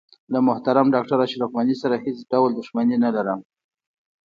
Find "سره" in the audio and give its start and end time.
1.81-1.95